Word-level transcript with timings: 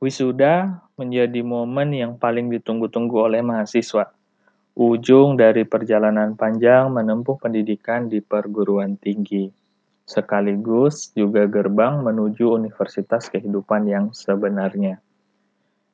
Wisuda 0.00 0.80
menjadi 0.96 1.44
momen 1.44 1.92
yang 1.92 2.16
paling 2.16 2.48
ditunggu-tunggu 2.48 3.20
oleh 3.20 3.44
mahasiswa. 3.44 4.08
Ujung 4.72 5.36
dari 5.36 5.68
perjalanan 5.68 6.40
panjang 6.40 6.88
menempuh 6.88 7.36
pendidikan 7.36 8.08
di 8.08 8.24
perguruan 8.24 8.96
tinggi. 8.96 9.52
Sekaligus 10.08 11.12
juga 11.12 11.44
gerbang 11.44 12.00
menuju 12.00 12.48
universitas 12.48 13.28
kehidupan 13.28 13.92
yang 13.92 14.08
sebenarnya. 14.16 15.04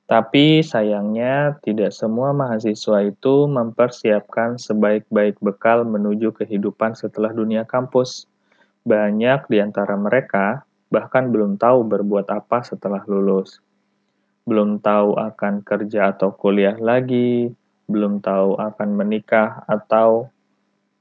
Tapi 0.06 0.62
sayangnya 0.62 1.58
tidak 1.66 1.90
semua 1.90 2.30
mahasiswa 2.30 3.02
itu 3.02 3.50
mempersiapkan 3.50 4.54
sebaik-baik 4.54 5.42
bekal 5.42 5.82
menuju 5.82 6.30
kehidupan 6.30 6.94
setelah 6.94 7.34
dunia 7.34 7.66
kampus. 7.66 8.30
Banyak 8.86 9.50
di 9.50 9.58
antara 9.58 9.98
mereka 9.98 10.62
bahkan 10.94 11.34
belum 11.34 11.58
tahu 11.58 11.82
berbuat 11.82 12.30
apa 12.30 12.62
setelah 12.62 13.02
lulus 13.10 13.65
belum 14.46 14.78
tahu 14.78 15.18
akan 15.18 15.66
kerja 15.66 16.14
atau 16.14 16.30
kuliah 16.30 16.78
lagi, 16.78 17.50
belum 17.90 18.22
tahu 18.22 18.54
akan 18.56 18.88
menikah 18.94 19.66
atau 19.66 20.30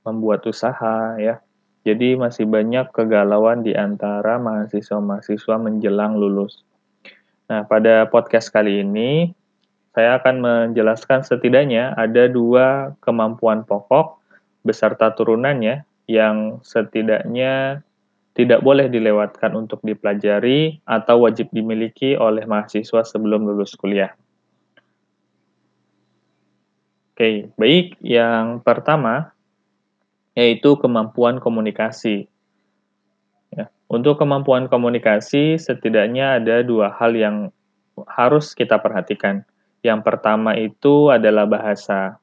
membuat 0.01 0.45
usaha 0.49 1.17
ya. 1.21 1.41
Jadi 1.85 2.17
masih 2.17 2.49
banyak 2.49 2.89
kegalauan 2.89 3.61
di 3.61 3.77
antara 3.77 4.41
mahasiswa-mahasiswa 4.41 5.55
menjelang 5.61 6.17
lulus. 6.17 6.65
Nah, 7.45 7.61
pada 7.69 8.09
podcast 8.09 8.49
kali 8.49 8.81
ini 8.81 9.29
saya 9.93 10.17
akan 10.17 10.41
menjelaskan 10.41 11.21
setidaknya 11.21 11.93
ada 11.93 12.25
dua 12.25 12.97
kemampuan 13.05 13.61
pokok 13.61 14.17
beserta 14.65 15.13
turunannya 15.13 15.85
yang 16.09 16.57
setidaknya 16.65 17.85
tidak 18.35 18.59
boleh 18.59 18.91
dilewatkan 18.91 19.55
untuk 19.55 19.79
dipelajari 19.79 20.83
atau 20.83 21.23
wajib 21.23 21.47
dimiliki 21.55 22.19
oleh 22.19 22.43
mahasiswa 22.43 23.07
sebelum 23.07 23.47
lulus 23.47 23.73
kuliah. 23.79 24.11
Oke, 27.15 27.47
baik. 27.55 27.95
Yang 28.03 28.59
pertama 28.67 29.31
yaitu 30.35 30.75
kemampuan 30.75 31.39
komunikasi. 31.39 32.27
Ya, 33.55 33.71
untuk 33.87 34.19
kemampuan 34.19 34.67
komunikasi, 34.67 35.55
setidaknya 35.55 36.43
ada 36.43 36.59
dua 36.59 36.91
hal 36.91 37.15
yang 37.15 37.55
harus 38.03 38.51
kita 38.51 38.75
perhatikan. 38.83 39.47
Yang 39.79 40.03
pertama 40.03 40.59
itu 40.59 41.07
adalah 41.07 41.47
bahasa, 41.47 42.19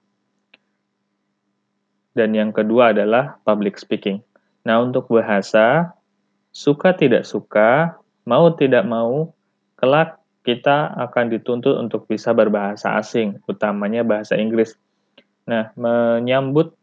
dan 2.13 2.37
yang 2.37 2.53
kedua 2.53 2.93
adalah 2.93 3.41
public 3.49 3.81
speaking. 3.81 4.21
Nah, 4.69 4.85
untuk 4.85 5.09
bahasa, 5.09 5.97
Suka 6.53 6.93
tidak 6.93 7.25
suka, 7.25 7.97
mau 8.29 8.53
tidak 8.53 8.85
mau, 8.85 9.33
kelak 9.81 10.21
kita 10.45 10.93
akan 11.09 11.33
dituntut 11.33 11.81
untuk 11.81 12.05
bisa 12.05 12.37
berbahasa 12.37 13.01
asing, 13.01 13.41
utamanya 13.49 14.05
bahasa 14.05 14.37
Inggris. 14.37 14.77
Nah, 15.49 15.73
menyambut 15.75 16.77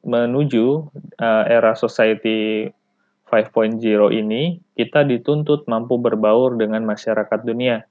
menuju 0.00 0.88
uh, 1.20 1.44
era 1.46 1.76
society 1.76 2.70
5.0 3.28 3.78
ini, 4.10 4.58
kita 4.74 5.06
dituntut 5.06 5.68
mampu 5.70 6.00
berbaur 6.00 6.58
dengan 6.58 6.82
masyarakat 6.82 7.40
dunia. 7.46 7.86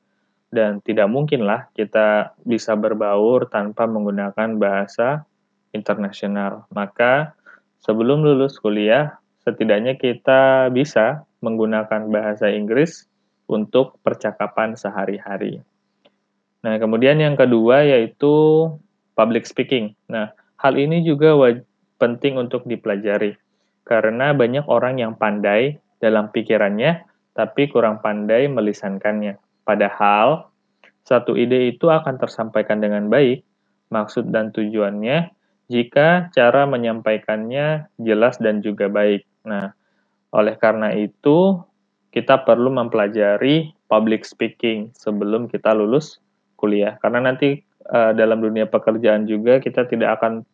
Dan 0.50 0.82
tidak 0.82 1.08
mungkinlah 1.14 1.70
kita 1.78 2.34
bisa 2.42 2.74
berbaur 2.74 3.48
tanpa 3.54 3.86
menggunakan 3.86 4.58
bahasa 4.58 5.30
internasional. 5.78 6.66
Maka, 6.74 7.38
sebelum 7.86 8.26
lulus 8.26 8.58
kuliah, 8.58 9.19
setidaknya 9.44 9.96
kita 9.96 10.68
bisa 10.74 11.24
menggunakan 11.40 12.12
bahasa 12.12 12.52
Inggris 12.52 13.08
untuk 13.50 13.98
percakapan 14.06 14.76
sehari-hari. 14.76 15.64
Nah, 16.60 16.76
kemudian 16.76 17.18
yang 17.24 17.40
kedua 17.40 17.88
yaitu 17.88 18.68
public 19.16 19.48
speaking. 19.48 19.96
Nah, 20.12 20.36
hal 20.60 20.76
ini 20.76 21.02
juga 21.08 21.34
penting 22.00 22.36
untuk 22.40 22.68
dipelajari 22.68 23.36
karena 23.88 24.36
banyak 24.36 24.68
orang 24.68 25.00
yang 25.00 25.16
pandai 25.16 25.80
dalam 26.00 26.30
pikirannya 26.30 27.08
tapi 27.34 27.72
kurang 27.72 28.04
pandai 28.04 28.52
melisankannya. 28.52 29.40
Padahal 29.64 30.52
satu 31.08 31.40
ide 31.40 31.72
itu 31.72 31.88
akan 31.88 32.20
tersampaikan 32.20 32.84
dengan 32.84 33.08
baik, 33.08 33.42
maksud 33.90 34.30
dan 34.30 34.52
tujuannya 34.52 35.32
jika 35.70 36.34
cara 36.34 36.66
menyampaikannya 36.66 37.88
jelas 38.02 38.42
dan 38.42 38.60
juga 38.66 38.90
baik. 38.90 39.29
Nah, 39.50 39.74
oleh 40.30 40.54
karena 40.62 40.94
itu, 40.94 41.58
kita 42.14 42.46
perlu 42.46 42.70
mempelajari 42.70 43.74
public 43.90 44.26
speaking 44.26 44.94
sebelum 44.94 45.50
kita 45.50 45.74
lulus 45.74 46.22
kuliah. 46.58 47.02
Karena 47.02 47.26
nanti 47.34 47.66
uh, 47.90 48.14
dalam 48.14 48.42
dunia 48.42 48.70
pekerjaan 48.70 49.26
juga 49.26 49.58
kita 49.58 49.90
tidak 49.90 50.22
akan 50.22 50.46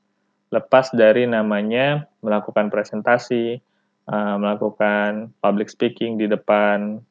lepas 0.56 0.92
dari 0.96 1.28
namanya 1.28 2.08
melakukan 2.24 2.72
presentasi, 2.72 3.60
uh, 4.08 4.36
melakukan 4.40 5.36
public 5.44 5.68
speaking 5.68 6.16
di 6.16 6.32
depan 6.32 7.04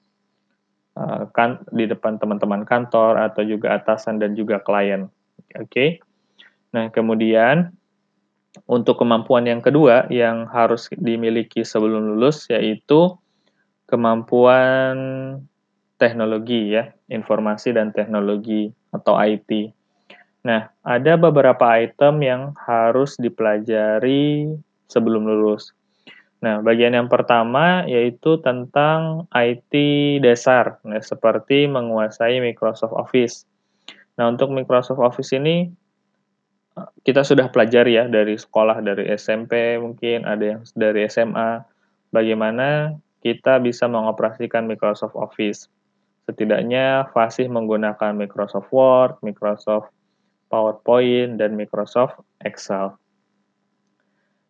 uh, 0.97 1.28
kan 1.37 1.61
di 1.75 1.84
depan 1.84 2.16
teman-teman 2.16 2.65
kantor 2.65 3.21
atau 3.21 3.43
juga 3.45 3.77
atasan 3.77 4.21
dan 4.21 4.33
juga 4.33 4.61
klien. 4.62 5.09
Oke. 5.61 5.69
Okay? 5.69 5.89
Nah, 6.75 6.91
kemudian 6.91 7.71
untuk 8.70 9.03
kemampuan 9.03 9.44
yang 9.50 9.60
kedua 9.60 10.06
yang 10.09 10.47
harus 10.47 10.87
dimiliki 10.94 11.66
sebelum 11.66 12.15
lulus 12.15 12.47
yaitu 12.48 13.15
kemampuan 13.91 14.97
teknologi 15.98 16.75
ya, 16.75 16.91
informasi 17.10 17.75
dan 17.75 17.94
teknologi 17.94 18.72
atau 18.91 19.15
IT. 19.19 19.75
Nah, 20.44 20.69
ada 20.84 21.16
beberapa 21.16 21.65
item 21.81 22.20
yang 22.20 22.42
harus 22.60 23.16
dipelajari 23.16 24.53
sebelum 24.92 25.25
lulus. 25.25 25.72
Nah, 26.44 26.60
bagian 26.60 26.92
yang 26.92 27.09
pertama 27.09 27.88
yaitu 27.88 28.36
tentang 28.44 29.25
IT 29.32 29.72
dasar, 30.21 30.76
nah, 30.84 31.00
seperti 31.00 31.65
menguasai 31.65 32.36
Microsoft 32.44 32.92
Office. 32.92 33.48
Nah, 34.21 34.28
untuk 34.28 34.53
Microsoft 34.53 35.00
Office 35.00 35.32
ini 35.32 35.72
kita 37.06 37.22
sudah 37.22 37.50
pelajari 37.54 37.94
ya 37.94 38.10
dari 38.10 38.34
sekolah, 38.34 38.82
dari 38.82 39.06
SMP 39.14 39.78
mungkin, 39.78 40.26
ada 40.26 40.58
yang 40.58 40.60
dari 40.74 41.06
SMA, 41.06 41.62
bagaimana 42.10 42.98
kita 43.22 43.62
bisa 43.62 43.86
mengoperasikan 43.86 44.66
Microsoft 44.66 45.14
Office. 45.14 45.70
Setidaknya 46.26 47.08
fasih 47.14 47.46
menggunakan 47.46 48.16
Microsoft 48.16 48.74
Word, 48.74 49.22
Microsoft 49.22 49.94
PowerPoint, 50.50 51.38
dan 51.38 51.54
Microsoft 51.54 52.20
Excel. 52.42 52.96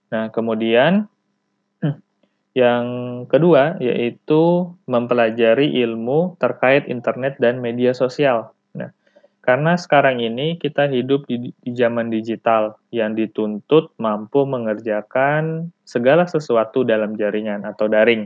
Nah, 0.08 0.30
kemudian 0.32 1.10
yang 2.64 2.84
kedua 3.28 3.76
yaitu 3.82 4.72
mempelajari 4.86 5.74
ilmu 5.82 6.38
terkait 6.38 6.86
internet 6.88 7.36
dan 7.36 7.60
media 7.60 7.92
sosial. 7.92 8.54
Karena 9.44 9.76
sekarang 9.76 10.24
ini 10.24 10.56
kita 10.56 10.88
hidup 10.88 11.28
di, 11.28 11.52
di 11.52 11.70
zaman 11.76 12.08
digital 12.08 12.80
yang 12.88 13.12
dituntut 13.12 13.92
mampu 14.00 14.48
mengerjakan 14.48 15.68
segala 15.84 16.24
sesuatu 16.24 16.80
dalam 16.80 17.12
jaringan 17.20 17.60
atau 17.68 17.84
daring. 17.84 18.24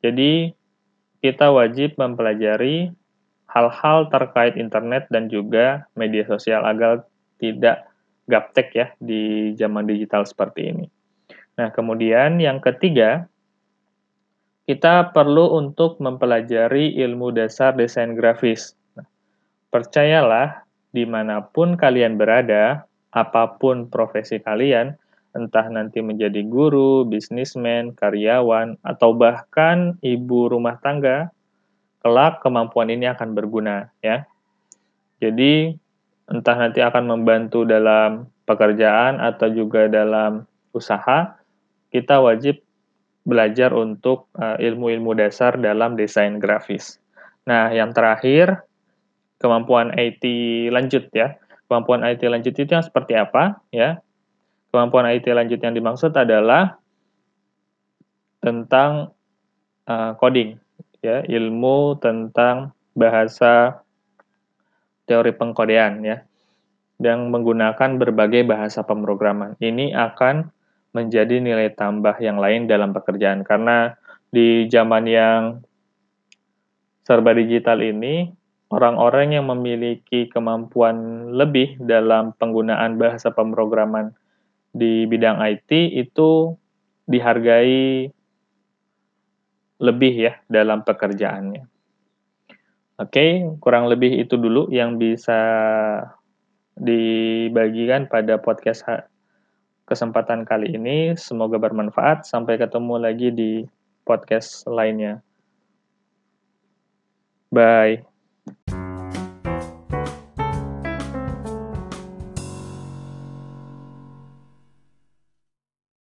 Jadi, 0.00 0.56
kita 1.20 1.52
wajib 1.52 2.00
mempelajari 2.00 2.96
hal-hal 3.52 4.08
terkait 4.08 4.56
internet 4.56 5.04
dan 5.12 5.28
juga 5.28 5.84
media 5.96 6.24
sosial 6.24 6.64
agar 6.64 7.04
tidak 7.36 7.84
gaptek 8.24 8.68
ya 8.72 8.86
di 9.00 9.52
zaman 9.52 9.84
digital 9.84 10.24
seperti 10.24 10.72
ini. 10.72 10.86
Nah, 11.60 11.68
kemudian 11.70 12.40
yang 12.40 12.58
ketiga, 12.58 13.28
kita 14.64 15.12
perlu 15.12 15.60
untuk 15.60 16.00
mempelajari 16.00 16.96
ilmu 17.04 17.36
dasar 17.36 17.76
desain 17.76 18.16
grafis. 18.16 18.72
Percayalah, 19.74 20.62
di 20.94 21.02
mana 21.02 21.42
pun 21.42 21.74
kalian 21.74 22.14
berada, 22.14 22.86
apa 23.10 23.58
pun 23.58 23.90
profesi 23.90 24.38
kalian, 24.38 24.94
entah 25.34 25.66
nanti 25.66 25.98
menjadi 25.98 26.46
guru, 26.46 27.02
bisnismen, 27.02 27.90
karyawan, 27.98 28.78
atau 28.86 29.10
bahkan 29.18 29.98
ibu 29.98 30.46
rumah 30.46 30.78
tangga, 30.78 31.34
kelak 32.06 32.38
kemampuan 32.38 32.86
ini 32.86 33.10
akan 33.10 33.34
berguna, 33.34 33.90
ya. 33.98 34.22
Jadi, 35.18 35.74
entah 36.30 36.54
nanti 36.54 36.78
akan 36.78 37.10
membantu 37.10 37.66
dalam 37.66 38.30
pekerjaan 38.46 39.18
atau 39.18 39.50
juga 39.50 39.90
dalam 39.90 40.46
usaha, 40.70 41.34
kita 41.90 42.22
wajib 42.22 42.62
belajar 43.26 43.74
untuk 43.74 44.30
uh, 44.38 44.54
ilmu-ilmu 44.54 45.18
dasar 45.18 45.58
dalam 45.58 45.98
desain 45.98 46.38
grafis. 46.38 47.02
Nah, 47.42 47.74
yang 47.74 47.90
terakhir, 47.90 48.62
kemampuan 49.44 49.92
IT 49.92 50.24
lanjut 50.72 51.12
ya. 51.12 51.36
Kemampuan 51.68 52.00
IT 52.00 52.24
lanjut 52.24 52.56
itu 52.56 52.70
yang 52.72 52.80
seperti 52.80 53.12
apa 53.12 53.60
ya? 53.68 54.00
Kemampuan 54.72 55.04
IT 55.12 55.28
lanjut 55.28 55.60
yang 55.60 55.76
dimaksud 55.76 56.16
adalah 56.16 56.80
tentang 58.40 59.12
uh, 59.84 60.16
coding 60.16 60.56
ya, 61.04 61.20
ilmu 61.28 62.00
tentang 62.00 62.72
bahasa 62.96 63.84
teori 65.04 65.36
pengkodean 65.36 66.00
ya 66.00 66.24
yang 66.96 67.28
menggunakan 67.28 68.00
berbagai 68.00 68.48
bahasa 68.48 68.80
pemrograman. 68.80 69.60
Ini 69.60 69.92
akan 69.92 70.48
menjadi 70.96 71.36
nilai 71.42 71.68
tambah 71.76 72.16
yang 72.22 72.40
lain 72.40 72.64
dalam 72.64 72.96
pekerjaan 72.96 73.44
karena 73.44 73.92
di 74.32 74.70
zaman 74.72 75.04
yang 75.04 75.42
serba 77.04 77.36
digital 77.36 77.84
ini 77.84 78.32
orang-orang 78.74 79.38
yang 79.38 79.46
memiliki 79.46 80.26
kemampuan 80.26 81.30
lebih 81.30 81.78
dalam 81.78 82.34
penggunaan 82.34 82.98
bahasa 82.98 83.30
pemrograman 83.30 84.10
di 84.74 85.06
bidang 85.06 85.38
IT 85.38 85.70
itu 85.94 86.58
dihargai 87.06 88.10
lebih 89.78 90.14
ya 90.14 90.32
dalam 90.50 90.82
pekerjaannya. 90.82 91.62
Oke, 92.94 93.42
kurang 93.58 93.90
lebih 93.90 94.22
itu 94.22 94.38
dulu 94.38 94.70
yang 94.70 94.98
bisa 94.98 95.38
dibagikan 96.78 98.06
pada 98.06 98.38
podcast 98.38 98.86
kesempatan 99.86 100.46
kali 100.46 100.74
ini. 100.74 101.18
Semoga 101.18 101.58
bermanfaat. 101.58 102.22
Sampai 102.22 102.54
ketemu 102.54 102.94
lagi 102.98 103.34
di 103.34 103.66
podcast 104.06 104.66
lainnya. 104.70 105.22
Bye. 107.50 108.13